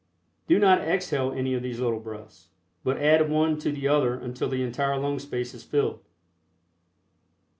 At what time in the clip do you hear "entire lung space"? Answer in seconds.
4.63-5.53